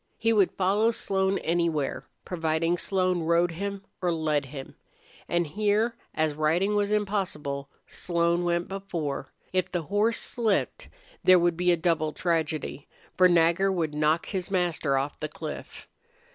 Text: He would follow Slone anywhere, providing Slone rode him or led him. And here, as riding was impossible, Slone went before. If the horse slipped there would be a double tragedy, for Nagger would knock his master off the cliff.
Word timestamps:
He 0.17 0.33
would 0.33 0.51
follow 0.53 0.89
Slone 0.89 1.37
anywhere, 1.37 2.07
providing 2.25 2.75
Slone 2.79 3.21
rode 3.21 3.51
him 3.51 3.83
or 4.01 4.11
led 4.11 4.47
him. 4.47 4.73
And 5.29 5.45
here, 5.45 5.95
as 6.15 6.33
riding 6.33 6.75
was 6.75 6.91
impossible, 6.91 7.69
Slone 7.85 8.43
went 8.43 8.67
before. 8.67 9.31
If 9.53 9.71
the 9.71 9.83
horse 9.83 10.17
slipped 10.19 10.87
there 11.23 11.37
would 11.37 11.55
be 11.55 11.71
a 11.71 11.77
double 11.77 12.13
tragedy, 12.13 12.87
for 13.15 13.29
Nagger 13.29 13.71
would 13.71 13.93
knock 13.93 14.25
his 14.25 14.49
master 14.49 14.97
off 14.97 15.19
the 15.19 15.29
cliff. 15.29 15.87